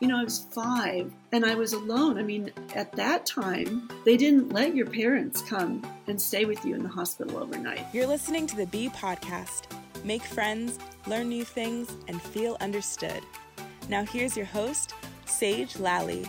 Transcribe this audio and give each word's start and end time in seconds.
You 0.00 0.08
know, 0.08 0.18
I 0.18 0.24
was 0.24 0.40
five 0.50 1.12
and 1.30 1.46
I 1.46 1.54
was 1.54 1.72
alone. 1.72 2.18
I 2.18 2.24
mean, 2.24 2.50
at 2.74 2.90
that 2.92 3.24
time, 3.24 3.88
they 4.04 4.16
didn't 4.16 4.52
let 4.52 4.74
your 4.74 4.86
parents 4.86 5.40
come 5.42 5.86
and 6.08 6.20
stay 6.20 6.44
with 6.44 6.64
you 6.64 6.74
in 6.74 6.82
the 6.82 6.88
hospital 6.88 7.38
overnight. 7.38 7.86
You're 7.92 8.08
listening 8.08 8.48
to 8.48 8.56
the 8.56 8.66
B 8.66 8.88
Podcast. 8.88 9.66
Make 10.02 10.24
friends, 10.24 10.80
learn 11.06 11.28
new 11.28 11.44
things, 11.44 11.92
and 12.08 12.20
feel 12.20 12.56
understood. 12.60 13.22
Now, 13.88 14.04
here's 14.04 14.36
your 14.36 14.46
host, 14.46 14.94
Sage 15.26 15.78
Lally. 15.78 16.28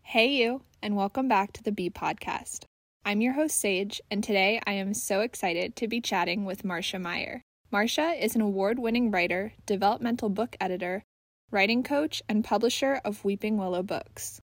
Hey, 0.00 0.28
you, 0.28 0.62
and 0.82 0.96
welcome 0.96 1.28
back 1.28 1.52
to 1.52 1.62
the 1.62 1.72
B 1.72 1.90
Podcast. 1.90 2.64
I'm 3.04 3.20
your 3.20 3.34
host, 3.34 3.60
Sage, 3.60 4.00
and 4.10 4.24
today 4.24 4.62
I 4.66 4.72
am 4.72 4.94
so 4.94 5.20
excited 5.20 5.76
to 5.76 5.88
be 5.88 6.00
chatting 6.00 6.46
with 6.46 6.64
Marcia 6.64 6.98
Meier. 6.98 7.42
Marcia 7.72 8.16
is 8.20 8.34
an 8.34 8.40
award 8.40 8.80
winning 8.80 9.12
writer, 9.12 9.52
developmental 9.64 10.28
book 10.28 10.56
editor, 10.60 11.04
writing 11.52 11.84
coach, 11.84 12.20
and 12.28 12.42
publisher 12.42 13.00
of 13.04 13.24
Weeping 13.24 13.56
Willow 13.58 13.84
Books. 13.84 14.40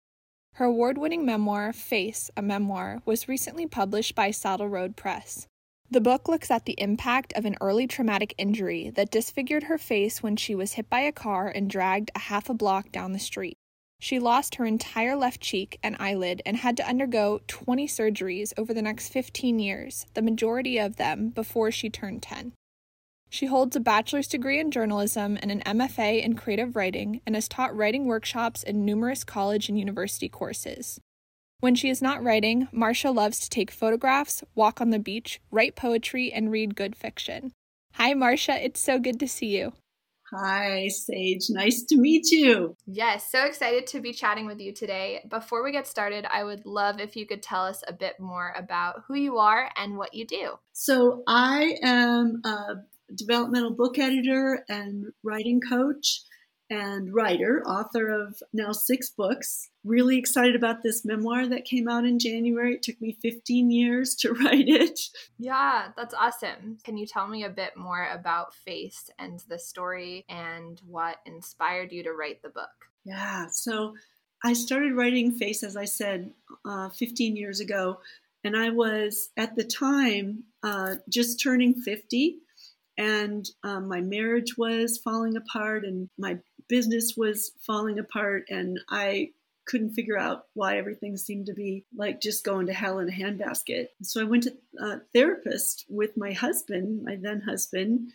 Her 0.56 0.66
award 0.66 0.98
winning 0.98 1.24
memoir, 1.24 1.72
Face, 1.72 2.30
a 2.36 2.42
Memoir, 2.42 3.00
was 3.06 3.26
recently 3.26 3.66
published 3.66 4.14
by 4.14 4.30
Saddle 4.30 4.68
Road 4.68 4.94
Press. 4.94 5.46
The 5.90 6.02
book 6.02 6.28
looks 6.28 6.50
at 6.50 6.66
the 6.66 6.76
impact 6.76 7.32
of 7.32 7.46
an 7.46 7.56
early 7.62 7.86
traumatic 7.86 8.34
injury 8.36 8.90
that 8.90 9.10
disfigured 9.10 9.64
her 9.64 9.78
face 9.78 10.22
when 10.22 10.36
she 10.36 10.54
was 10.54 10.74
hit 10.74 10.90
by 10.90 11.00
a 11.00 11.10
car 11.10 11.48
and 11.48 11.70
dragged 11.70 12.10
a 12.14 12.18
half 12.18 12.50
a 12.50 12.54
block 12.54 12.92
down 12.92 13.12
the 13.12 13.18
street. 13.18 13.56
She 14.00 14.18
lost 14.18 14.56
her 14.56 14.66
entire 14.66 15.16
left 15.16 15.40
cheek 15.40 15.78
and 15.82 15.96
eyelid 15.98 16.42
and 16.44 16.58
had 16.58 16.76
to 16.76 16.86
undergo 16.86 17.40
20 17.46 17.88
surgeries 17.88 18.52
over 18.58 18.74
the 18.74 18.82
next 18.82 19.08
15 19.08 19.58
years, 19.58 20.04
the 20.12 20.20
majority 20.20 20.76
of 20.76 20.96
them 20.96 21.30
before 21.30 21.70
she 21.70 21.88
turned 21.88 22.22
10. 22.22 22.52
She 23.34 23.46
holds 23.46 23.74
a 23.74 23.80
bachelor's 23.80 24.28
degree 24.28 24.60
in 24.60 24.70
journalism 24.70 25.36
and 25.42 25.50
an 25.50 25.60
MFA 25.62 26.22
in 26.22 26.36
creative 26.36 26.76
writing 26.76 27.20
and 27.26 27.34
has 27.34 27.48
taught 27.48 27.76
writing 27.76 28.06
workshops 28.06 28.62
in 28.62 28.84
numerous 28.84 29.24
college 29.24 29.68
and 29.68 29.76
university 29.76 30.28
courses. 30.28 31.00
When 31.58 31.74
she 31.74 31.88
is 31.88 32.00
not 32.00 32.22
writing, 32.22 32.68
Marcia 32.70 33.10
loves 33.10 33.40
to 33.40 33.50
take 33.50 33.72
photographs, 33.72 34.44
walk 34.54 34.80
on 34.80 34.90
the 34.90 35.00
beach, 35.00 35.40
write 35.50 35.74
poetry, 35.74 36.32
and 36.32 36.52
read 36.52 36.76
good 36.76 36.94
fiction. 36.94 37.50
Hi, 37.94 38.14
Marcia. 38.14 38.64
It's 38.64 38.78
so 38.78 39.00
good 39.00 39.18
to 39.18 39.26
see 39.26 39.56
you. 39.58 39.72
Hi, 40.32 40.86
Sage. 40.86 41.46
Nice 41.50 41.82
to 41.86 41.96
meet 41.96 42.30
you. 42.30 42.76
Yes, 42.86 43.30
so 43.32 43.44
excited 43.44 43.88
to 43.88 44.00
be 44.00 44.12
chatting 44.12 44.46
with 44.46 44.60
you 44.60 44.72
today. 44.72 45.24
Before 45.28 45.64
we 45.64 45.72
get 45.72 45.88
started, 45.88 46.24
I 46.30 46.44
would 46.44 46.66
love 46.66 47.00
if 47.00 47.16
you 47.16 47.26
could 47.26 47.42
tell 47.42 47.64
us 47.64 47.82
a 47.88 47.92
bit 47.92 48.20
more 48.20 48.54
about 48.56 49.02
who 49.08 49.14
you 49.14 49.38
are 49.38 49.70
and 49.76 49.98
what 49.98 50.14
you 50.14 50.24
do. 50.24 50.58
So, 50.72 51.24
I 51.26 51.74
am 51.82 52.40
a 52.44 52.76
developmental 53.16 53.70
book 53.70 53.98
editor 53.98 54.64
and 54.68 55.12
writing 55.22 55.60
coach 55.60 56.22
and 56.70 57.14
writer, 57.14 57.62
author 57.66 58.08
of 58.08 58.42
now 58.52 58.72
six 58.72 59.10
books. 59.10 59.68
Really 59.84 60.18
excited 60.18 60.56
about 60.56 60.82
this 60.82 61.04
memoir 61.04 61.46
that 61.46 61.64
came 61.64 61.88
out 61.88 62.04
in 62.04 62.18
January. 62.18 62.74
It 62.74 62.82
took 62.82 63.00
me 63.00 63.16
15 63.20 63.70
years 63.70 64.14
to 64.16 64.32
write 64.44 64.68
it. 64.68 64.98
Yeah, 65.38 65.88
that's 65.96 66.14
awesome. 66.14 66.78
Can 66.84 66.96
you 66.96 67.06
tell 67.06 67.28
me 67.28 67.44
a 67.44 67.50
bit 67.50 67.76
more 67.76 68.08
about 68.10 68.54
Face 68.54 69.10
and 69.18 69.40
the 69.48 69.58
story 69.58 70.24
and 70.28 70.80
what 70.86 71.18
inspired 71.26 71.92
you 71.92 72.02
to 72.04 72.12
write 72.12 72.42
the 72.42 72.48
book? 72.48 72.70
Yeah, 73.04 73.46
so 73.50 73.94
I 74.42 74.54
started 74.54 74.94
writing 74.94 75.32
Face, 75.32 75.62
as 75.62 75.76
I 75.76 75.84
said, 75.84 76.32
uh, 76.64 76.88
15 76.90 77.36
years 77.36 77.60
ago. 77.60 78.00
And 78.42 78.56
I 78.56 78.70
was 78.70 79.30
at 79.36 79.56
the 79.56 79.64
time 79.64 80.44
uh, 80.62 80.96
just 81.08 81.42
turning 81.42 81.74
50 81.74 82.38
and 82.96 83.46
um, 83.62 83.88
my 83.88 84.00
marriage 84.00 84.56
was 84.56 84.98
falling 84.98 85.36
apart 85.36 85.84
and 85.84 86.08
my 86.18 86.38
business 86.68 87.14
was 87.16 87.52
falling 87.66 87.98
apart 87.98 88.44
and 88.48 88.78
i 88.90 89.28
couldn't 89.66 89.94
figure 89.94 90.18
out 90.18 90.44
why 90.52 90.76
everything 90.76 91.16
seemed 91.16 91.46
to 91.46 91.54
be 91.54 91.84
like 91.96 92.20
just 92.20 92.44
going 92.44 92.66
to 92.66 92.72
hell 92.74 92.98
in 92.98 93.08
a 93.08 93.12
handbasket. 93.12 93.86
So 94.02 94.20
i 94.20 94.24
went 94.24 94.44
to 94.44 94.54
a 94.78 95.00
therapist 95.14 95.84
with 95.88 96.16
my 96.16 96.32
husband 96.32 97.04
my 97.04 97.16
then 97.20 97.40
husband 97.40 98.10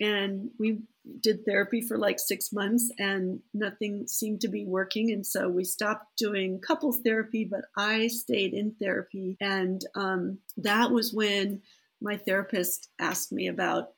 and 0.00 0.50
we 0.58 0.78
did 1.20 1.44
therapy 1.44 1.80
for 1.80 1.98
like 1.98 2.18
six 2.18 2.52
months 2.52 2.90
and 2.98 3.40
nothing 3.52 4.06
seemed 4.06 4.42
to 4.42 4.48
be 4.48 4.64
working 4.66 5.10
and 5.10 5.24
so 5.24 5.48
we 5.48 5.64
stopped 5.64 6.06
doing 6.16 6.60
couples 6.60 7.00
therapy 7.04 7.44
but 7.50 7.62
i 7.76 8.06
stayed 8.06 8.52
in 8.52 8.74
therapy. 8.80 9.36
And 9.40 9.84
um, 9.94 10.38
that 10.58 10.90
was 10.90 11.12
when 11.12 11.62
my 12.00 12.16
therapist 12.16 12.88
asked 12.98 13.32
me 13.32 13.48
about 13.48 13.90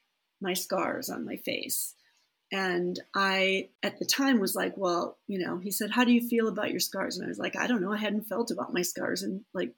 my 0.42 0.54
scars 0.54 1.08
on 1.08 1.24
my 1.24 1.36
face. 1.36 1.94
And 2.50 3.00
I, 3.14 3.70
at 3.82 3.98
the 3.98 4.04
time, 4.04 4.38
was 4.38 4.54
like, 4.54 4.76
well, 4.76 5.18
you 5.26 5.38
know, 5.38 5.58
he 5.58 5.70
said, 5.70 5.90
How 5.90 6.04
do 6.04 6.12
you 6.12 6.28
feel 6.28 6.48
about 6.48 6.70
your 6.70 6.80
scars? 6.80 7.16
And 7.16 7.24
I 7.24 7.28
was 7.28 7.38
like, 7.38 7.56
I 7.56 7.66
don't 7.66 7.80
know. 7.80 7.92
I 7.92 7.98
hadn't 7.98 8.28
felt 8.28 8.50
about 8.50 8.74
my 8.74 8.82
scars 8.82 9.22
in 9.22 9.44
like 9.54 9.72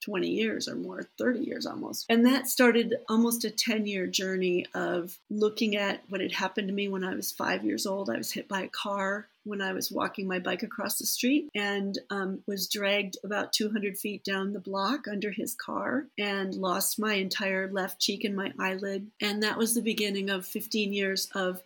20 0.00 0.28
years 0.28 0.68
or 0.68 0.76
more, 0.76 1.02
30 1.18 1.40
years 1.40 1.66
almost. 1.66 2.06
And 2.08 2.24
that 2.26 2.48
started 2.48 2.96
almost 3.08 3.44
a 3.44 3.50
10 3.50 3.86
year 3.86 4.06
journey 4.06 4.66
of 4.74 5.18
looking 5.30 5.76
at 5.76 6.02
what 6.08 6.20
had 6.20 6.32
happened 6.32 6.68
to 6.68 6.74
me 6.74 6.88
when 6.88 7.04
I 7.04 7.14
was 7.14 7.32
five 7.32 7.64
years 7.64 7.86
old. 7.86 8.10
I 8.10 8.16
was 8.16 8.32
hit 8.32 8.48
by 8.48 8.62
a 8.62 8.68
car 8.68 9.28
when 9.44 9.60
I 9.62 9.72
was 9.72 9.90
walking 9.90 10.28
my 10.28 10.38
bike 10.38 10.62
across 10.62 10.98
the 10.98 11.06
street 11.06 11.48
and 11.54 11.98
um, 12.10 12.40
was 12.46 12.68
dragged 12.68 13.16
about 13.24 13.52
200 13.52 13.96
feet 13.96 14.22
down 14.22 14.52
the 14.52 14.60
block 14.60 15.08
under 15.10 15.30
his 15.30 15.54
car 15.54 16.06
and 16.18 16.54
lost 16.54 16.98
my 16.98 17.14
entire 17.14 17.70
left 17.70 18.00
cheek 18.00 18.24
and 18.24 18.36
my 18.36 18.52
eyelid. 18.58 19.10
And 19.20 19.42
that 19.42 19.58
was 19.58 19.74
the 19.74 19.82
beginning 19.82 20.30
of 20.30 20.46
15 20.46 20.92
years 20.92 21.28
of 21.34 21.62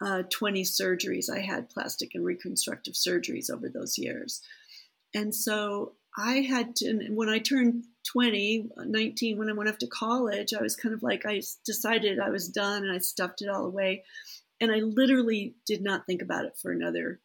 uh, 0.00 0.22
20 0.30 0.62
surgeries. 0.64 1.30
I 1.30 1.40
had 1.40 1.70
plastic 1.70 2.14
and 2.14 2.24
reconstructive 2.24 2.94
surgeries 2.94 3.50
over 3.50 3.68
those 3.68 3.96
years. 3.96 4.42
And 5.14 5.34
so 5.34 5.92
I 6.16 6.40
had 6.40 6.76
to, 6.76 7.08
when 7.10 7.28
I 7.28 7.38
turned 7.38 7.84
20, 8.06 8.70
19, 8.76 9.38
when 9.38 9.48
I 9.48 9.52
went 9.52 9.70
off 9.70 9.78
to 9.78 9.86
college, 9.86 10.52
I 10.52 10.62
was 10.62 10.76
kind 10.76 10.94
of 10.94 11.02
like, 11.02 11.24
I 11.26 11.42
decided 11.64 12.18
I 12.18 12.30
was 12.30 12.48
done 12.48 12.84
and 12.84 12.92
I 12.92 12.98
stuffed 12.98 13.42
it 13.42 13.48
all 13.48 13.64
away. 13.64 14.04
And 14.60 14.70
I 14.70 14.76
literally 14.76 15.54
did 15.66 15.82
not 15.82 16.06
think 16.06 16.22
about 16.22 16.44
it 16.44 16.56
for 16.60 16.70
another 16.72 17.20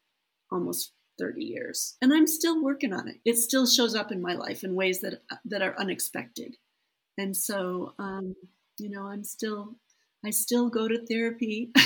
almost 0.51 0.91
30 1.19 1.43
years. 1.43 1.95
And 2.01 2.13
I'm 2.13 2.27
still 2.27 2.63
working 2.63 2.93
on 2.93 3.07
it. 3.07 3.17
It 3.25 3.37
still 3.37 3.65
shows 3.65 3.95
up 3.95 4.11
in 4.11 4.21
my 4.21 4.33
life 4.33 4.63
in 4.63 4.75
ways 4.75 5.01
that, 5.01 5.21
that 5.45 5.61
are 5.61 5.77
unexpected. 5.77 6.55
And 7.17 7.35
so, 7.35 7.93
um, 7.99 8.35
you 8.77 8.89
know, 8.89 9.07
I'm 9.07 9.23
still, 9.23 9.75
I 10.23 10.29
still 10.29 10.69
go 10.69 10.87
to 10.87 11.05
therapy. 11.05 11.71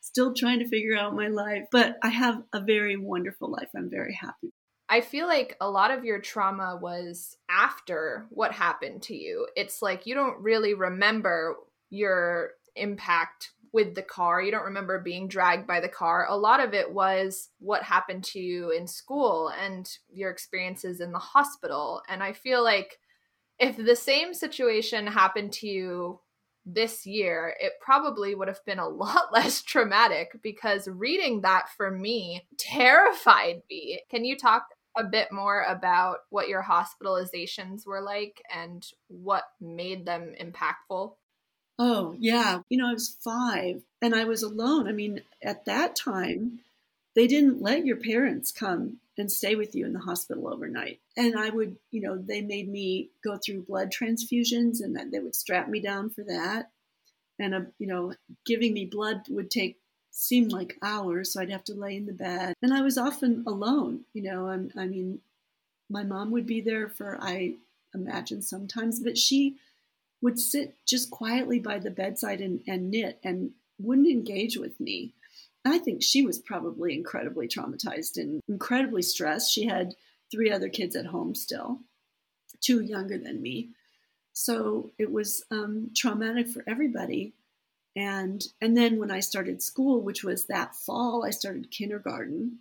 Still 0.00 0.34
trying 0.34 0.60
to 0.60 0.68
figure 0.68 0.96
out 0.96 1.16
my 1.16 1.28
life, 1.28 1.64
but 1.72 1.96
I 2.02 2.10
have 2.10 2.42
a 2.52 2.60
very 2.60 2.96
wonderful 2.96 3.50
life. 3.50 3.68
I'm 3.76 3.90
very 3.90 4.14
happy. 4.14 4.52
I 4.94 5.00
feel 5.00 5.26
like 5.26 5.56
a 5.60 5.68
lot 5.68 5.90
of 5.90 6.04
your 6.04 6.20
trauma 6.20 6.78
was 6.80 7.36
after 7.50 8.26
what 8.30 8.52
happened 8.52 9.02
to 9.02 9.16
you. 9.16 9.48
It's 9.56 9.82
like 9.82 10.06
you 10.06 10.14
don't 10.14 10.40
really 10.40 10.74
remember 10.74 11.56
your 11.90 12.50
impact 12.76 13.50
with 13.72 13.96
the 13.96 14.02
car. 14.02 14.40
You 14.40 14.52
don't 14.52 14.66
remember 14.66 15.00
being 15.00 15.26
dragged 15.26 15.66
by 15.66 15.80
the 15.80 15.88
car. 15.88 16.26
A 16.28 16.36
lot 16.36 16.60
of 16.60 16.74
it 16.74 16.92
was 16.92 17.50
what 17.58 17.82
happened 17.82 18.22
to 18.26 18.38
you 18.38 18.70
in 18.70 18.86
school 18.86 19.48
and 19.60 19.90
your 20.12 20.30
experiences 20.30 21.00
in 21.00 21.10
the 21.10 21.18
hospital. 21.18 22.00
And 22.08 22.22
I 22.22 22.32
feel 22.32 22.62
like 22.62 23.00
if 23.58 23.76
the 23.76 23.96
same 23.96 24.32
situation 24.32 25.08
happened 25.08 25.54
to 25.54 25.66
you 25.66 26.20
this 26.64 27.04
year, 27.04 27.56
it 27.58 27.72
probably 27.80 28.36
would 28.36 28.46
have 28.46 28.64
been 28.64 28.78
a 28.78 28.88
lot 29.04 29.32
less 29.32 29.60
traumatic 29.60 30.40
because 30.40 30.86
reading 30.86 31.40
that 31.40 31.68
for 31.76 31.90
me 31.90 32.46
terrified 32.58 33.62
me. 33.68 34.00
Can 34.08 34.24
you 34.24 34.36
talk 34.36 34.68
a 34.96 35.04
bit 35.04 35.32
more 35.32 35.62
about 35.62 36.18
what 36.30 36.48
your 36.48 36.62
hospitalizations 36.62 37.86
were 37.86 38.00
like 38.00 38.42
and 38.52 38.86
what 39.08 39.44
made 39.60 40.06
them 40.06 40.34
impactful? 40.40 41.14
Oh, 41.78 42.16
yeah. 42.18 42.60
You 42.68 42.78
know, 42.78 42.88
I 42.88 42.92
was 42.92 43.16
five 43.22 43.82
and 44.00 44.14
I 44.14 44.24
was 44.24 44.42
alone. 44.42 44.86
I 44.86 44.92
mean, 44.92 45.22
at 45.42 45.64
that 45.64 45.96
time, 45.96 46.60
they 47.16 47.26
didn't 47.26 47.62
let 47.62 47.84
your 47.84 47.96
parents 47.96 48.52
come 48.52 48.98
and 49.16 49.30
stay 49.30 49.54
with 49.54 49.74
you 49.74 49.86
in 49.86 49.92
the 49.92 50.00
hospital 50.00 50.52
overnight. 50.52 51.00
And 51.16 51.38
I 51.38 51.50
would, 51.50 51.76
you 51.90 52.00
know, 52.00 52.16
they 52.16 52.42
made 52.42 52.68
me 52.68 53.10
go 53.22 53.36
through 53.36 53.62
blood 53.62 53.92
transfusions 53.92 54.82
and 54.82 54.96
they 55.12 55.18
would 55.18 55.34
strap 55.34 55.68
me 55.68 55.80
down 55.80 56.10
for 56.10 56.24
that. 56.24 56.70
And, 57.38 57.54
uh, 57.54 57.60
you 57.78 57.86
know, 57.86 58.14
giving 58.46 58.72
me 58.72 58.86
blood 58.86 59.22
would 59.28 59.50
take 59.50 59.78
seemed 60.16 60.52
like 60.52 60.78
hours, 60.80 61.32
so 61.32 61.40
I'd 61.40 61.50
have 61.50 61.64
to 61.64 61.74
lay 61.74 61.96
in 61.96 62.06
the 62.06 62.12
bed. 62.12 62.54
And 62.62 62.72
I 62.72 62.82
was 62.82 62.96
often 62.96 63.42
alone, 63.46 64.04
you 64.12 64.22
know, 64.22 64.48
I, 64.48 64.80
I 64.80 64.86
mean, 64.86 65.20
my 65.90 66.04
mom 66.04 66.30
would 66.30 66.46
be 66.46 66.60
there 66.60 66.88
for, 66.88 67.18
I 67.20 67.54
imagine 67.94 68.40
sometimes, 68.40 69.00
but 69.00 69.18
she 69.18 69.56
would 70.22 70.38
sit 70.38 70.76
just 70.86 71.10
quietly 71.10 71.58
by 71.58 71.78
the 71.78 71.90
bedside 71.90 72.40
and, 72.40 72.60
and 72.66 72.90
knit 72.90 73.18
and 73.24 73.50
wouldn't 73.78 74.08
engage 74.08 74.56
with 74.56 74.78
me. 74.80 75.12
I 75.64 75.78
think 75.78 76.02
she 76.02 76.22
was 76.22 76.38
probably 76.38 76.94
incredibly 76.94 77.48
traumatized 77.48 78.16
and 78.16 78.40
incredibly 78.48 79.02
stressed. 79.02 79.52
She 79.52 79.66
had 79.66 79.94
three 80.30 80.50
other 80.50 80.68
kids 80.68 80.94
at 80.94 81.06
home 81.06 81.34
still, 81.34 81.80
two 82.60 82.80
younger 82.80 83.18
than 83.18 83.42
me. 83.42 83.70
So 84.32 84.90
it 84.98 85.10
was 85.10 85.44
um, 85.50 85.90
traumatic 85.94 86.48
for 86.48 86.62
everybody. 86.66 87.32
And 87.96 88.42
and 88.60 88.76
then 88.76 88.98
when 88.98 89.10
I 89.10 89.20
started 89.20 89.62
school, 89.62 90.02
which 90.02 90.24
was 90.24 90.46
that 90.46 90.74
fall, 90.74 91.24
I 91.24 91.30
started 91.30 91.70
kindergarten, 91.70 92.58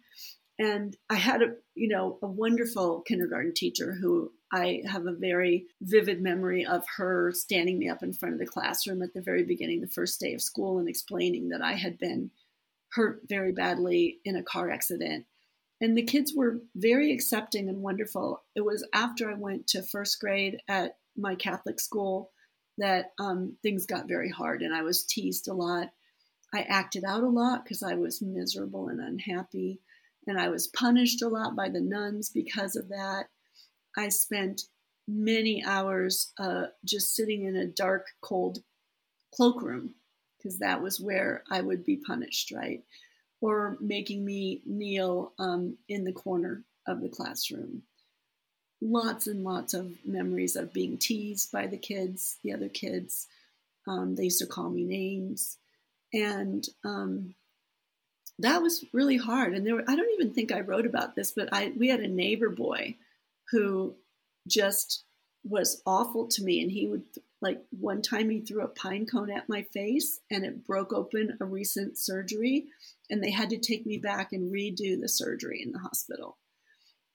and 0.60 0.96
I 1.10 1.16
had 1.16 1.42
a 1.42 1.54
you 1.76 1.88
know 1.88 2.20
a 2.22 2.28
wonderful 2.28 3.02
kindergarten 3.02 3.54
teacher 3.54 3.94
who 3.94 4.32
I 4.52 4.84
have 4.88 5.08
a 5.08 5.14
very 5.14 5.66
vivid 5.82 6.22
memory 6.22 6.66
of 6.66 6.84
her 6.98 7.32
standing 7.32 7.80
me 7.80 7.90
up 7.90 8.04
in 8.04 8.14
front 8.14 8.34
of 8.34 8.40
the 8.40 8.46
classroom 8.46 9.02
at 9.02 9.14
the 9.14 9.22
very 9.22 9.44
beginning, 9.44 9.82
the 9.82 9.88
first 9.88 10.20
day 10.20 10.34
of 10.34 10.42
school, 10.42 10.78
and 10.78 10.88
explaining 10.88 11.50
that 11.50 11.64
I 11.64 11.74
had 11.74 11.98
been 11.98 12.30
hurt 12.92 13.22
very 13.28 13.52
badly 13.52 14.20
in 14.24 14.36
a 14.36 14.44
car 14.44 14.70
accident. 14.70 15.26
And 15.82 15.98
the 15.98 16.04
kids 16.04 16.34
were 16.36 16.62
very 16.76 17.12
accepting 17.12 17.68
and 17.68 17.82
wonderful. 17.82 18.44
It 18.56 18.62
was 18.62 18.88
after 18.94 19.32
I 19.32 19.34
went 19.34 19.66
to 19.68 19.82
first 19.82 20.20
grade 20.20 20.60
at 20.68 20.98
my 21.18 21.34
Catholic 21.34 21.80
school 21.80 22.32
that 22.78 23.12
um, 23.20 23.58
things 23.62 23.86
got 23.86 24.08
very 24.08 24.30
hard 24.30 24.62
and 24.62 24.74
I 24.74 24.82
was 24.82 25.04
teased 25.04 25.48
a 25.48 25.54
lot. 25.54 25.92
I 26.54 26.62
acted 26.62 27.04
out 27.04 27.24
a 27.24 27.30
lot 27.30 27.64
because 27.64 27.84
I 27.84 27.96
was 27.96 28.22
miserable 28.22 28.88
and 28.88 29.00
unhappy. 29.00 29.80
And 30.26 30.40
I 30.40 30.50
was 30.50 30.68
punished 30.68 31.22
a 31.22 31.28
lot 31.28 31.56
by 31.56 31.70
the 31.70 31.82
nuns 31.82 32.30
because 32.30 32.76
of 32.76 32.90
that. 32.90 33.26
I 33.98 34.10
spent 34.10 34.64
many 35.08 35.64
hours 35.66 36.32
uh, 36.40 36.68
just 36.86 37.16
sitting 37.16 37.44
in 37.44 37.56
a 37.56 37.68
dark, 37.68 38.08
cold 38.22 38.60
cloakroom 39.34 39.96
because 40.38 40.60
that 40.60 40.82
was 40.82 41.00
where 41.00 41.44
I 41.50 41.62
would 41.62 41.84
be 41.84 41.98
punished, 41.98 42.52
right? 42.52 42.84
Or 43.42 43.78
making 43.82 44.24
me 44.24 44.62
kneel 44.66 45.34
um, 45.40 45.78
in 45.90 46.04
the 46.04 46.14
corner 46.14 46.64
of 46.88 47.02
the 47.02 47.10
classroom 47.10 47.84
lots 48.84 49.28
and 49.28 49.44
lots 49.44 49.74
of 49.74 49.94
memories 50.06 50.56
of 50.56 50.74
being 50.74 50.98
teased 50.98 51.52
by 51.52 51.68
the 51.68 51.78
kids, 51.78 52.38
the 52.44 52.54
other 52.54 52.70
kids. 52.70 53.28
Um, 53.88 54.16
they 54.16 54.26
used 54.26 54.40
to 54.40 54.46
call 54.46 54.70
me 54.70 54.84
names. 54.84 55.58
And 56.14 56.68
um, 56.84 57.36
that 58.40 58.62
was 58.62 58.86
really 58.94 59.18
hard. 59.18 59.54
And 59.54 59.66
there 59.66 59.76
were, 59.76 59.86
I 59.88 59.96
don't 59.96 60.14
even 60.20 60.34
think 60.34 60.52
I 60.52 60.60
wrote 60.60 60.86
about 60.86 61.16
this, 61.16 61.32
but 61.32 61.50
I, 61.52 61.72
we 61.78 61.88
had 61.88 62.02
a 62.02 62.08
neighbor 62.08 62.50
boy 62.50 62.98
who 63.52 63.96
just 64.48 65.04
was 65.44 65.82
awful 65.86 66.28
to 66.28 66.44
me. 66.44 66.62
And 66.62 66.72
he 66.72 66.88
would, 66.88 67.04
like, 67.42 67.62
one 67.80 68.02
time 68.02 68.30
he 68.30 68.42
threw 68.42 68.64
a 68.64 68.68
pine 68.68 69.06
cone 69.06 69.32
at 69.32 69.50
my 69.50 69.64
face 69.64 70.20
and 70.30 70.46
it 70.46 70.66
broke 70.66 70.94
open 70.94 71.38
a 71.40 71.46
recent 71.46 71.98
surgery. 71.98 72.66
And 73.10 73.24
they 73.24 73.32
had 73.32 73.50
to 73.52 73.58
take 73.58 73.86
me 73.86 73.98
back 73.98 74.34
and 74.34 74.54
redo 74.54 75.00
the 75.00 75.10
surgery 75.10 75.62
in 75.64 75.72
the 75.72 75.80
hospital. 75.80 76.38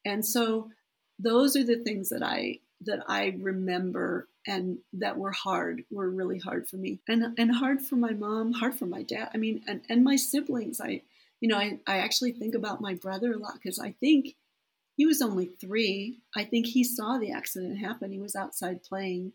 And 0.05 0.25
so 0.25 0.71
those 1.19 1.57
are 1.57 1.65
the 1.65 1.79
things 1.79 2.11
that 2.11 2.23
I 2.23 2.61
that 2.83 3.05
I 3.09 3.37
remember 3.41 4.29
and 4.47 4.79
that 4.95 5.19
were 5.19 5.33
hard, 5.33 5.85
were 5.91 6.09
really 6.09 6.39
hard 6.39 6.69
for 6.69 6.77
me. 6.77 7.01
And 7.09 7.39
and 7.39 7.55
hard 7.55 7.83
for 7.83 7.97
my 7.97 8.13
mom, 8.13 8.53
hard 8.53 8.75
for 8.75 8.87
my 8.87 9.03
dad. 9.03 9.31
I 9.35 9.37
mean, 9.37 9.63
and, 9.67 9.83
and 9.89 10.05
my 10.05 10.17
siblings. 10.17 10.81
I 10.81 11.03
you 11.41 11.49
know, 11.49 11.57
I, 11.57 11.79
I 11.87 11.99
actually 11.99 12.33
think 12.33 12.55
about 12.55 12.81
my 12.81 12.95
brother 12.95 13.33
a 13.33 13.39
lot 13.39 13.55
because 13.55 13.79
I 13.79 13.93
think 13.93 14.35
he 14.97 15.07
was 15.07 15.23
only 15.23 15.47
three. 15.47 16.19
I 16.35 16.45
think 16.45 16.67
he 16.67 16.83
saw 16.83 17.19
the 17.19 17.31
accident 17.31 17.79
happen. 17.79 18.11
He 18.11 18.19
was 18.19 18.35
outside 18.35 18.83
playing. 18.83 19.33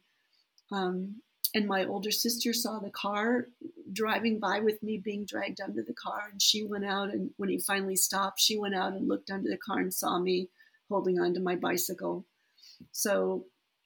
Um, 0.72 1.22
and 1.56 1.68
my 1.68 1.86
older 1.86 2.12
sister 2.12 2.52
saw 2.52 2.80
the 2.80 2.90
car 2.90 3.48
driving 3.94 4.40
by 4.40 4.60
with 4.60 4.82
me 4.84 4.98
being 4.98 5.24
dragged 5.24 5.62
under 5.62 5.84
the 5.84 5.94
car. 5.94 6.24
And 6.32 6.42
she 6.42 6.64
went 6.64 6.84
out, 6.84 7.12
and 7.12 7.30
when 7.38 7.50
he 7.50 7.60
finally 7.60 7.96
stopped, 7.96 8.42
she 8.42 8.58
went 8.58 8.76
out 8.76 8.94
and 8.94 9.08
looked 9.08 9.30
under 9.30 9.50
the 9.50 9.58
car 9.58 9.80
and 9.80 9.94
saw 9.94 10.20
me 10.20 10.50
holding 10.94 11.20
onto 11.20 11.42
my 11.42 11.56
bicycle. 11.56 12.24
So 12.92 13.46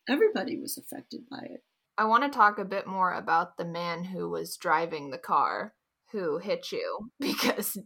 everybody 0.09 0.59
was 0.59 0.77
affected 0.77 1.21
by 1.31 1.39
it. 1.39 1.61
I 1.97 2.03
want 2.03 2.23
to 2.23 2.29
talk 2.29 2.59
a 2.59 2.65
bit 2.65 2.85
more 2.85 3.13
about 3.13 3.55
the 3.55 3.63
man 3.63 4.03
who 4.03 4.29
was 4.29 4.57
driving 4.57 5.09
the 5.09 5.17
car 5.17 5.73
who 6.11 6.37
hit 6.37 6.69
you 6.73 7.09
because 7.19 7.77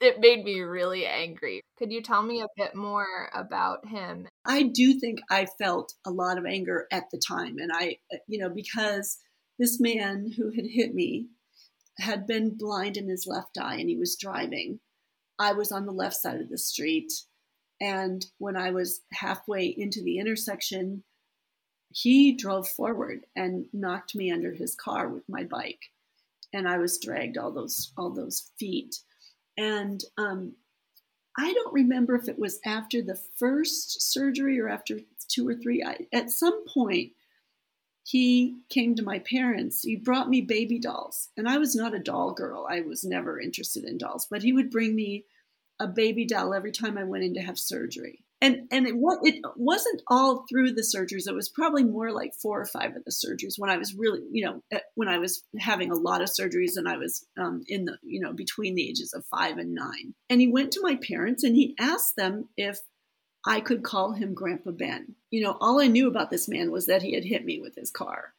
it 0.00 0.18
made 0.18 0.44
me 0.44 0.60
really 0.60 1.04
angry. 1.04 1.60
Could 1.78 1.92
you 1.92 2.00
tell 2.00 2.22
me 2.22 2.40
a 2.40 2.46
bit 2.56 2.74
more 2.74 3.30
about 3.34 3.86
him? 3.86 4.26
I 4.46 4.62
do 4.62 4.98
think 4.98 5.20
I 5.30 5.46
felt 5.60 5.92
a 6.06 6.10
lot 6.10 6.38
of 6.38 6.46
anger 6.46 6.86
at 6.90 7.04
the 7.12 7.18
time. 7.18 7.56
And 7.58 7.70
I, 7.74 7.98
you 8.26 8.38
know, 8.38 8.48
because 8.48 9.18
this 9.58 9.78
man 9.78 10.32
who 10.38 10.50
had 10.50 10.64
hit 10.66 10.94
me 10.94 11.26
had 11.98 12.26
been 12.26 12.56
blind 12.56 12.96
in 12.96 13.10
his 13.10 13.26
left 13.26 13.58
eye 13.60 13.76
and 13.76 13.90
he 13.90 13.96
was 13.98 14.16
driving. 14.18 14.80
I 15.38 15.52
was 15.52 15.70
on 15.70 15.84
the 15.84 15.92
left 15.92 16.16
side 16.16 16.40
of 16.40 16.48
the 16.48 16.58
street 16.58 17.12
and 17.80 18.26
when 18.38 18.56
I 18.56 18.70
was 18.70 19.00
halfway 19.12 19.66
into 19.66 20.02
the 20.02 20.18
intersection, 20.18 21.02
he 21.92 22.32
drove 22.32 22.68
forward 22.68 23.24
and 23.34 23.66
knocked 23.72 24.14
me 24.14 24.30
under 24.30 24.52
his 24.52 24.74
car 24.74 25.08
with 25.08 25.28
my 25.28 25.44
bike. 25.44 25.90
And 26.52 26.68
I 26.68 26.78
was 26.78 26.98
dragged 26.98 27.38
all 27.38 27.52
those 27.52 27.92
all 27.96 28.10
those 28.10 28.50
feet. 28.58 28.96
And 29.56 30.02
um, 30.18 30.54
I 31.38 31.52
don't 31.52 31.72
remember 31.72 32.16
if 32.16 32.28
it 32.28 32.38
was 32.38 32.60
after 32.64 33.02
the 33.02 33.18
first 33.36 34.12
surgery 34.12 34.60
or 34.60 34.68
after 34.68 35.00
two 35.28 35.48
or 35.48 35.54
three. 35.54 35.82
I, 35.82 36.06
at 36.12 36.30
some 36.30 36.64
point, 36.66 37.12
he 38.04 38.56
came 38.68 38.94
to 38.96 39.02
my 39.02 39.20
parents. 39.20 39.82
He 39.82 39.96
brought 39.96 40.28
me 40.28 40.40
baby 40.40 40.78
dolls. 40.78 41.28
And 41.36 41.48
I 41.48 41.58
was 41.58 41.74
not 41.76 41.94
a 41.94 42.00
doll 42.00 42.32
girl. 42.32 42.66
I 42.68 42.80
was 42.80 43.04
never 43.04 43.40
interested 43.40 43.84
in 43.84 43.98
dolls, 43.98 44.26
but 44.28 44.42
he 44.42 44.52
would 44.52 44.70
bring 44.70 44.94
me 44.94 45.24
a 45.80 45.88
baby 45.88 46.26
doll 46.26 46.54
every 46.54 46.70
time 46.70 46.96
I 46.98 47.04
went 47.04 47.24
in 47.24 47.34
to 47.34 47.40
have 47.40 47.58
surgery. 47.58 48.22
And 48.42 48.68
and 48.70 48.86
it, 48.86 48.94
it 48.94 49.42
wasn't 49.56 50.02
all 50.06 50.46
through 50.48 50.72
the 50.72 50.82
surgeries. 50.82 51.28
It 51.28 51.34
was 51.34 51.50
probably 51.50 51.84
more 51.84 52.10
like 52.10 52.32
four 52.34 52.60
or 52.60 52.66
five 52.66 52.96
of 52.96 53.04
the 53.04 53.10
surgeries 53.10 53.58
when 53.58 53.68
I 53.68 53.76
was 53.76 53.94
really, 53.94 54.20
you 54.30 54.46
know, 54.46 54.62
eh, 54.70 54.78
when 54.94 55.08
I 55.08 55.18
was 55.18 55.42
having 55.58 55.90
a 55.90 55.96
lot 55.96 56.22
of 56.22 56.30
surgeries 56.30 56.76
and 56.76 56.88
I 56.88 56.96
was 56.96 57.26
um, 57.38 57.62
in 57.66 57.84
the, 57.84 57.98
you 58.02 58.20
know, 58.20 58.32
between 58.32 58.74
the 58.76 58.88
ages 58.88 59.12
of 59.12 59.26
five 59.26 59.58
and 59.58 59.74
nine. 59.74 60.14
And 60.30 60.40
he 60.40 60.48
went 60.48 60.72
to 60.72 60.82
my 60.82 60.96
parents 60.96 61.44
and 61.44 61.54
he 61.54 61.74
asked 61.78 62.16
them 62.16 62.48
if 62.56 62.78
I 63.46 63.60
could 63.60 63.82
call 63.82 64.12
him 64.12 64.34
Grandpa 64.34 64.70
Ben. 64.70 65.16
You 65.30 65.42
know, 65.42 65.56
all 65.60 65.80
I 65.80 65.86
knew 65.86 66.08
about 66.08 66.30
this 66.30 66.48
man 66.48 66.70
was 66.70 66.86
that 66.86 67.02
he 67.02 67.14
had 67.14 67.24
hit 67.24 67.44
me 67.44 67.60
with 67.60 67.74
his 67.74 67.90
car. 67.90 68.32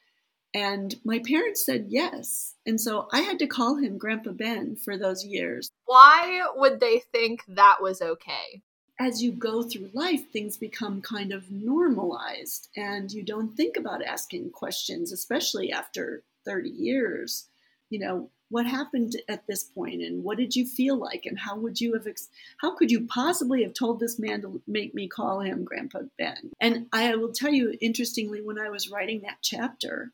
And 0.53 0.95
my 1.06 1.19
parents 1.19 1.65
said 1.65 1.88
yes. 1.89 2.56
And 2.65 2.80
so 2.80 3.07
I 3.12 3.21
had 3.21 3.39
to 3.39 3.48
call 3.48 3.77
him 3.77 3.98
Grandpa 3.98 4.31
Ben 4.31 4.75
for 4.75 4.98
those 4.98 5.25
years. 5.25 5.71
Why 5.86 6.45
would 6.56 6.80
they 6.80 7.00
think 7.00 7.44
that 7.48 7.77
was 7.81 8.01
okay? 8.01 8.62
As 9.00 9.24
you 9.24 9.31
go 9.31 9.63
through 9.63 9.89
life, 9.94 10.30
things 10.31 10.57
become 10.57 11.01
kind 11.01 11.31
of 11.31 11.50
normalized 11.50 12.69
and 12.75 13.12
you 13.12 13.24
don't 13.24 13.56
think 13.56 13.77
about 13.77 14.03
asking 14.03 14.51
questions, 14.51 15.12
especially 15.12 15.71
after 15.71 16.24
30 16.45 16.69
years. 16.69 17.47
You 17.89 18.00
know, 18.00 18.30
what 18.51 18.65
happened 18.65 19.15
at 19.30 19.47
this 19.47 19.63
point 19.63 20.01
and 20.01 20.23
what 20.23 20.37
did 20.37 20.56
you 20.56 20.68
feel 20.68 20.97
like 20.97 21.25
and 21.25 21.40
how 21.40 21.57
would 21.57 21.80
you 21.80 21.94
have 21.94 22.06
ex- 22.06 22.28
how 22.57 22.75
could 22.75 22.92
you 22.92 23.07
possibly 23.07 23.64
have 23.64 23.73
told 23.73 23.99
this 23.99 24.19
man 24.19 24.42
to 24.42 24.61
make 24.68 24.94
me 24.94 25.07
call 25.07 25.40
him 25.40 25.64
grandpa 25.64 25.99
ben 26.18 26.52
and 26.59 26.85
i 26.92 27.16
will 27.16 27.31
tell 27.31 27.52
you 27.52 27.75
interestingly 27.80 28.42
when 28.42 28.59
i 28.59 28.69
was 28.69 28.92
writing 28.92 29.21
that 29.21 29.37
chapter 29.42 30.11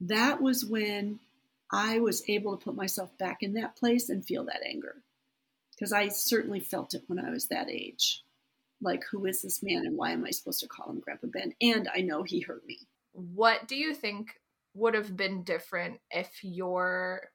that 0.00 0.40
was 0.40 0.64
when 0.64 1.20
I 1.72 1.98
was 2.00 2.22
able 2.28 2.56
to 2.56 2.64
put 2.64 2.76
myself 2.76 3.16
back 3.18 3.42
in 3.42 3.54
that 3.54 3.76
place 3.76 4.08
and 4.08 4.24
feel 4.24 4.44
that 4.44 4.62
anger. 4.66 4.96
Because 5.74 5.92
I 5.92 6.08
certainly 6.08 6.60
felt 6.60 6.94
it 6.94 7.04
when 7.06 7.18
I 7.18 7.30
was 7.30 7.48
that 7.48 7.70
age. 7.70 8.22
Like, 8.80 9.04
who 9.10 9.26
is 9.26 9.42
this 9.42 9.62
man 9.62 9.86
and 9.86 9.96
why 9.96 10.12
am 10.12 10.24
I 10.24 10.30
supposed 10.30 10.60
to 10.60 10.68
call 10.68 10.90
him 10.90 11.00
Grandpa 11.00 11.28
Ben? 11.28 11.54
And 11.60 11.88
I 11.94 12.00
know 12.00 12.22
he 12.22 12.40
hurt 12.40 12.66
me. 12.66 12.78
What 13.12 13.68
do 13.68 13.76
you 13.76 13.94
think 13.94 14.40
would 14.74 14.94
have 14.94 15.16
been 15.16 15.42
different 15.42 16.00
if 16.10 16.42
your 16.42 17.30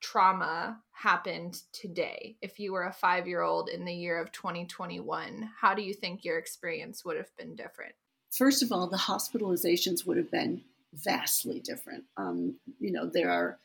trauma 0.00 0.78
happened 0.92 1.62
today? 1.72 2.36
If 2.42 2.58
you 2.58 2.72
were 2.72 2.84
a 2.84 2.92
five 2.92 3.26
year 3.26 3.42
old 3.42 3.68
in 3.68 3.84
the 3.84 3.94
year 3.94 4.20
of 4.20 4.32
2021, 4.32 5.50
how 5.58 5.74
do 5.74 5.82
you 5.82 5.94
think 5.94 6.24
your 6.24 6.38
experience 6.38 7.04
would 7.04 7.16
have 7.16 7.34
been 7.36 7.56
different? 7.56 7.94
First 8.30 8.62
of 8.62 8.70
all, 8.70 8.86
the 8.86 8.96
hospitalizations 8.96 10.06
would 10.06 10.18
have 10.18 10.30
been 10.30 10.62
vastly 10.94 11.60
different. 11.60 12.04
Um, 12.16 12.56
you 12.80 12.92
know, 12.92 13.06
there 13.06 13.30
are 13.30 13.58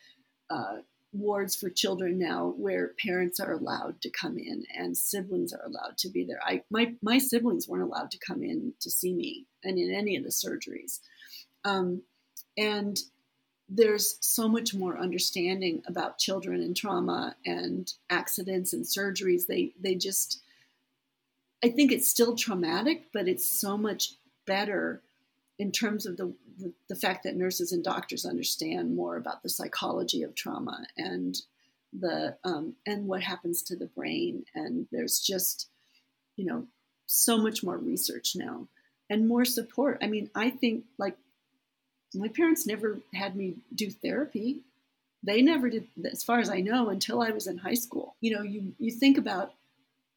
uh, 0.50 0.78
wards 1.12 1.54
for 1.54 1.68
children 1.68 2.18
now 2.18 2.54
where 2.56 2.92
parents 3.02 3.38
are 3.38 3.52
allowed 3.52 4.00
to 4.00 4.10
come 4.10 4.38
in 4.38 4.64
and 4.76 4.96
siblings 4.96 5.52
are 5.52 5.64
allowed 5.64 5.98
to 5.98 6.08
be 6.08 6.24
there. 6.24 6.40
I 6.44 6.62
my 6.70 6.94
my 7.02 7.18
siblings 7.18 7.68
weren't 7.68 7.82
allowed 7.84 8.10
to 8.12 8.18
come 8.18 8.42
in 8.42 8.72
to 8.80 8.90
see 8.90 9.12
me 9.12 9.46
and 9.62 9.78
in 9.78 9.94
any 9.94 10.16
of 10.16 10.24
the 10.24 10.30
surgeries, 10.30 11.00
um, 11.64 12.02
and 12.56 12.98
there's 13.68 14.18
so 14.20 14.48
much 14.48 14.74
more 14.74 14.98
understanding 14.98 15.82
about 15.86 16.18
children 16.18 16.60
and 16.60 16.76
trauma 16.76 17.36
and 17.46 17.92
accidents 18.10 18.72
and 18.72 18.84
surgeries. 18.84 19.46
They 19.46 19.72
they 19.80 19.94
just 19.94 20.40
I 21.64 21.68
think 21.68 21.92
it's 21.92 22.08
still 22.08 22.34
traumatic, 22.34 23.08
but 23.12 23.28
it's 23.28 23.46
so 23.46 23.76
much 23.76 24.14
better 24.46 25.02
in 25.58 25.70
terms 25.70 26.06
of 26.06 26.16
the, 26.16 26.34
the, 26.88 26.96
fact 26.96 27.24
that 27.24 27.36
nurses 27.36 27.72
and 27.72 27.84
doctors 27.84 28.24
understand 28.24 28.96
more 28.96 29.16
about 29.16 29.42
the 29.42 29.48
psychology 29.48 30.22
of 30.22 30.34
trauma 30.34 30.86
and 30.96 31.42
the 31.92 32.36
um, 32.44 32.74
and 32.86 33.06
what 33.06 33.22
happens 33.22 33.62
to 33.62 33.76
the 33.76 33.86
brain. 33.86 34.44
And 34.54 34.86
there's 34.90 35.20
just 35.20 35.68
you 36.36 36.46
know 36.46 36.66
so 37.06 37.36
much 37.36 37.62
more 37.62 37.76
research 37.76 38.34
now 38.34 38.68
and 39.10 39.28
more 39.28 39.44
support. 39.44 39.98
I 40.02 40.06
mean 40.06 40.30
i 40.34 40.50
think 40.50 40.84
like 40.98 41.16
my 42.14 42.28
parents 42.28 42.66
never 42.66 43.00
had 43.14 43.36
me 43.36 43.56
do 43.74 43.90
therapy. 43.90 44.60
They 45.22 45.40
never 45.40 45.70
did, 45.70 45.86
as 46.10 46.24
far 46.24 46.40
as 46.40 46.50
I 46.50 46.60
know, 46.60 46.88
until 46.88 47.22
I 47.22 47.30
was 47.30 47.46
in 47.46 47.58
high 47.58 47.74
school. 47.74 48.16
You 48.20 48.36
know, 48.36 48.42
you, 48.42 48.74
you 48.78 48.90
think 48.90 49.16
about, 49.16 49.54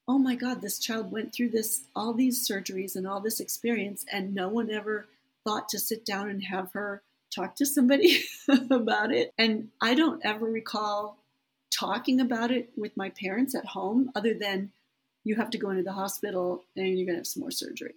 oh 0.07 0.17
my 0.17 0.35
God, 0.35 0.61
this 0.61 0.79
child 0.79 1.11
went 1.11 1.33
through 1.33 1.49
this, 1.49 1.83
all 1.95 2.13
these 2.13 2.47
surgeries 2.47 2.95
and 2.95 3.07
all 3.07 3.19
this 3.19 3.39
experience, 3.39 4.05
and 4.11 4.33
no 4.33 4.49
one 4.49 4.71
ever 4.71 5.05
thought 5.45 5.69
to 5.69 5.79
sit 5.79 6.05
down 6.05 6.29
and 6.29 6.43
have 6.43 6.73
her 6.73 7.01
talk 7.33 7.55
to 7.55 7.65
somebody 7.65 8.23
about 8.69 9.13
it. 9.13 9.33
And 9.37 9.69
I 9.81 9.95
don't 9.95 10.25
ever 10.25 10.45
recall 10.45 11.17
talking 11.71 12.19
about 12.19 12.51
it 12.51 12.69
with 12.75 12.97
my 12.97 13.09
parents 13.09 13.55
at 13.55 13.65
home, 13.65 14.11
other 14.15 14.33
than 14.33 14.71
you 15.23 15.35
have 15.35 15.49
to 15.51 15.57
go 15.57 15.69
into 15.69 15.83
the 15.83 15.93
hospital 15.93 16.63
and 16.75 16.87
you're 16.87 17.05
going 17.05 17.15
to 17.15 17.19
have 17.19 17.27
some 17.27 17.41
more 17.41 17.51
surgery. 17.51 17.95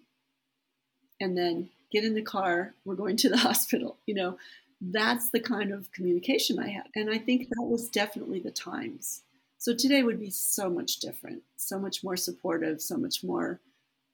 And 1.20 1.36
then 1.36 1.70
get 1.90 2.04
in 2.04 2.14
the 2.14 2.22
car, 2.22 2.74
we're 2.84 2.94
going 2.94 3.16
to 3.18 3.28
the 3.28 3.36
hospital. 3.48 3.96
You 4.06 4.14
know, 4.14 4.38
that's 4.80 5.30
the 5.30 5.40
kind 5.40 5.72
of 5.72 5.90
communication 5.92 6.58
I 6.58 6.68
had. 6.68 6.86
And 6.94 7.10
I 7.10 7.18
think 7.18 7.48
that 7.48 7.62
was 7.62 7.88
definitely 7.88 8.40
the 8.40 8.50
times. 8.50 9.22
So 9.58 9.74
today 9.74 10.02
would 10.02 10.20
be 10.20 10.30
so 10.30 10.70
much 10.70 10.98
different, 10.98 11.42
so 11.56 11.78
much 11.78 12.04
more 12.04 12.16
supportive, 12.16 12.80
so 12.80 12.96
much 12.96 13.24
more 13.24 13.60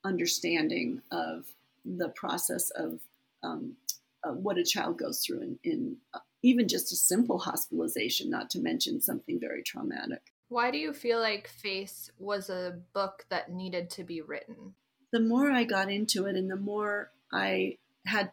understanding 0.03 1.01
of 1.11 1.45
the 1.85 2.09
process 2.09 2.71
of 2.71 2.99
um, 3.45 3.75
uh, 4.23 4.31
what 4.31 4.57
a 4.57 4.63
child 4.63 4.97
goes 4.97 5.23
through 5.25 5.41
in, 5.41 5.59
in 5.63 5.97
uh, 6.13 6.19
even 6.41 6.67
just 6.67 6.91
a 6.91 6.95
simple 6.95 7.39
hospitalization, 7.39 8.29
not 8.29 8.49
to 8.51 8.59
mention 8.59 9.01
something 9.01 9.39
very 9.39 9.63
traumatic. 9.63 10.21
Why 10.49 10.71
do 10.71 10.77
you 10.77 10.93
feel 10.93 11.19
like 11.19 11.47
Face 11.47 12.11
was 12.19 12.49
a 12.49 12.79
book 12.93 13.25
that 13.29 13.51
needed 13.51 13.89
to 13.91 14.03
be 14.03 14.21
written? 14.21 14.75
The 15.11 15.19
more 15.19 15.49
I 15.51 15.63
got 15.63 15.91
into 15.91 16.25
it 16.25 16.35
and 16.35 16.49
the 16.49 16.55
more 16.55 17.11
I 17.31 17.77
had 18.05 18.31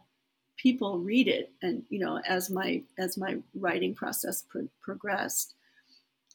people 0.62 0.98
read 0.98 1.28
it 1.28 1.50
and 1.62 1.82
you 1.88 1.98
know 1.98 2.20
as 2.28 2.50
my 2.50 2.82
as 2.98 3.16
my 3.16 3.38
writing 3.54 3.94
process 3.94 4.44
pro- 4.48 4.68
progressed 4.80 5.54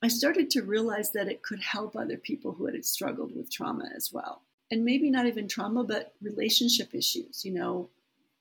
i 0.04 0.08
started 0.08 0.50
to 0.50 0.62
realize 0.64 1.12
that 1.12 1.28
it 1.28 1.44
could 1.44 1.62
help 1.62 1.96
other 1.96 2.18
people 2.18 2.54
who 2.54 2.66
had 2.66 2.86
struggled 2.86 3.34
with 3.36 3.52
trauma 3.52 3.88
as 3.96 4.12
well 4.12 4.42
and 4.72 4.84
maybe 4.84 5.10
not 5.10 5.28
even 5.28 5.48
trauma 5.48 5.84
but 5.84 6.14
relationship 6.22 6.94
issues 6.94 7.46
you 7.46 7.54
know 7.54 7.90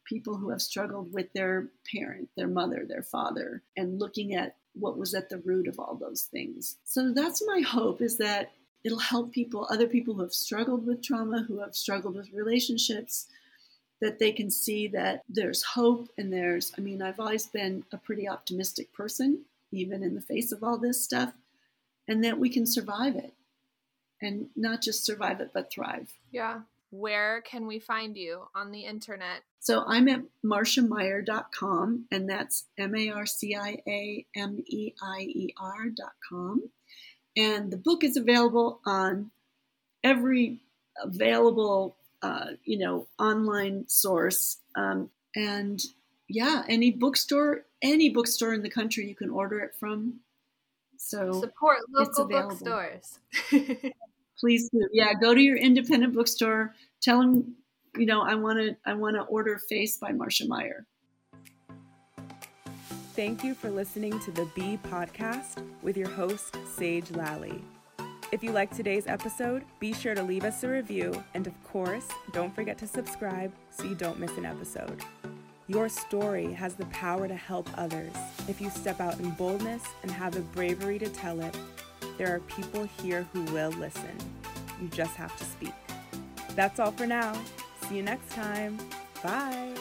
people 0.06 0.36
who 0.36 0.50
have 0.50 0.62
struggled 0.62 1.12
with 1.12 1.32
their 1.32 1.68
parent 1.92 2.28
their 2.36 2.48
mother 2.48 2.84
their 2.88 3.02
father 3.02 3.62
and 3.76 3.98
looking 3.98 4.34
at 4.34 4.56
what 4.74 4.98
was 4.98 5.14
at 5.14 5.28
the 5.28 5.38
root 5.38 5.66
of 5.66 5.78
all 5.78 5.94
those 5.94 6.22
things 6.22 6.76
so 6.84 7.12
that's 7.12 7.42
my 7.46 7.60
hope 7.60 8.00
is 8.00 8.18
that 8.18 8.52
it'll 8.84 8.98
help 8.98 9.32
people 9.32 9.66
other 9.70 9.86
people 9.86 10.14
who 10.14 10.22
have 10.22 10.32
struggled 10.32 10.86
with 10.86 11.02
trauma 11.02 11.44
who 11.48 11.60
have 11.60 11.74
struggled 11.74 12.14
with 12.14 12.32
relationships 12.32 13.26
that 14.00 14.18
they 14.18 14.32
can 14.32 14.50
see 14.50 14.88
that 14.88 15.22
there's 15.28 15.62
hope 15.62 16.08
and 16.18 16.32
there's, 16.32 16.72
I 16.76 16.80
mean, 16.80 17.00
I've 17.00 17.20
always 17.20 17.46
been 17.46 17.84
a 17.92 17.96
pretty 17.96 18.28
optimistic 18.28 18.92
person, 18.92 19.44
even 19.72 20.02
in 20.02 20.14
the 20.14 20.20
face 20.20 20.52
of 20.52 20.62
all 20.62 20.76
this 20.76 21.02
stuff, 21.02 21.32
and 22.06 22.22
that 22.22 22.38
we 22.38 22.50
can 22.50 22.66
survive 22.66 23.16
it 23.16 23.32
and 24.20 24.48
not 24.54 24.82
just 24.82 25.04
survive 25.04 25.40
it, 25.40 25.50
but 25.52 25.70
thrive. 25.70 26.12
Yeah. 26.30 26.60
Where 26.90 27.42
can 27.42 27.66
we 27.66 27.78
find 27.78 28.16
you 28.16 28.44
on 28.54 28.70
the 28.70 28.84
internet? 28.84 29.42
So 29.60 29.84
I'm 29.86 30.08
at 30.08 30.22
marciameier.com, 30.44 32.06
and 32.10 32.30
that's 32.30 32.64
M 32.78 32.94
A 32.94 33.10
R 33.10 33.26
C 33.26 33.56
I 33.56 33.82
A 33.86 34.26
M 34.36 34.62
E 34.66 34.92
I 35.02 35.20
E 35.20 35.54
R.com. 35.58 36.70
And 37.36 37.70
the 37.70 37.76
book 37.76 38.04
is 38.04 38.16
available 38.16 38.80
on 38.86 39.30
every 40.02 40.60
available 41.02 41.96
uh, 42.22 42.52
you 42.64 42.78
know, 42.78 43.06
online 43.18 43.84
source. 43.88 44.58
Um, 44.74 45.10
and 45.34 45.80
yeah, 46.28 46.62
any 46.68 46.90
bookstore, 46.90 47.66
any 47.82 48.08
bookstore 48.08 48.54
in 48.54 48.62
the 48.62 48.70
country 48.70 49.06
you 49.06 49.14
can 49.14 49.30
order 49.30 49.60
it 49.60 49.74
from. 49.78 50.20
So 50.96 51.40
support 51.40 51.78
local 51.90 52.26
bookstores. 52.26 53.18
Please 54.38 54.68
do. 54.70 54.88
Yeah, 54.92 55.14
go 55.14 55.34
to 55.34 55.40
your 55.40 55.56
independent 55.56 56.14
bookstore. 56.14 56.74
Tell 57.02 57.20
them, 57.20 57.56
you 57.96 58.06
know, 58.06 58.22
I 58.22 58.34
want 58.34 58.58
to, 58.58 58.76
I 58.84 58.94
want 58.94 59.16
to 59.16 59.22
order 59.22 59.58
Face 59.68 59.96
by 59.96 60.12
Marcia 60.12 60.46
Meier. 60.46 60.86
Thank 63.14 63.42
you 63.42 63.54
for 63.54 63.70
listening 63.70 64.18
to 64.20 64.30
the 64.30 64.46
B 64.54 64.78
Podcast 64.84 65.64
with 65.82 65.96
your 65.96 66.10
host, 66.10 66.56
Sage 66.76 67.10
Lally. 67.12 67.64
If 68.30 68.42
you 68.42 68.50
liked 68.50 68.76
today's 68.76 69.06
episode, 69.06 69.62
be 69.80 69.94
sure 69.94 70.14
to 70.14 70.22
leave 70.22 70.44
us 70.44 70.62
a 70.64 70.68
review, 70.68 71.24
and 71.32 71.46
of 71.46 71.54
course, 71.64 72.08
don't 72.32 72.54
forget 72.54 72.76
to 72.78 72.86
subscribe 72.86 73.52
so 73.70 73.84
you 73.84 73.94
don't 73.94 74.18
miss 74.18 74.36
an 74.36 74.44
episode. 74.44 75.00
Your 75.68 75.88
story 75.88 76.52
has 76.52 76.74
the 76.74 76.86
power 76.86 77.26
to 77.26 77.34
help 77.34 77.68
others. 77.78 78.12
If 78.48 78.60
you 78.60 78.68
step 78.68 79.00
out 79.00 79.18
in 79.18 79.30
boldness 79.30 79.82
and 80.02 80.10
have 80.10 80.34
the 80.34 80.40
bravery 80.40 80.98
to 80.98 81.08
tell 81.08 81.40
it, 81.40 81.56
there 82.18 82.34
are 82.34 82.40
people 82.40 82.88
here 83.02 83.26
who 83.32 83.42
will 83.52 83.70
listen. 83.70 84.16
You 84.80 84.88
just 84.88 85.14
have 85.16 85.36
to 85.36 85.44
speak. 85.44 85.74
That's 86.54 86.80
all 86.80 86.90
for 86.92 87.06
now. 87.06 87.34
See 87.88 87.96
you 87.96 88.02
next 88.02 88.30
time. 88.30 88.78
Bye. 89.22 89.75